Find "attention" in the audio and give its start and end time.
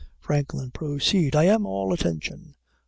1.93-2.55